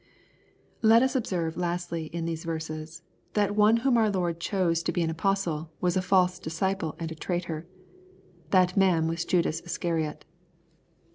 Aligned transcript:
LUKE, 0.81 1.03
CHAP. 1.03 1.11
VI. 1.27 1.35
173 1.35 1.37
Let 1.37 1.41
US 1.43 1.47
observe, 1.53 1.61
lastly, 1.61 2.05
in 2.07 2.25
these 2.25 2.43
verses, 2.43 3.01
that 3.33 3.55
one 3.55 3.77
whom 3.77 3.97
our 3.97 4.09
Lord 4.09 4.39
chose 4.39 4.81
to 4.81 4.91
he 4.95 5.03
an 5.03 5.11
apostle, 5.11 5.69
was 5.79 5.95
a 5.95 6.01
false 6.01 6.39
disciple 6.39 6.95
and 6.97 7.11
a 7.11 7.13
traitor. 7.13 7.67
That 8.49 8.75
man 8.75 9.07
was 9.07 9.23
Judas 9.25 9.59
Iscariot. 9.61 10.25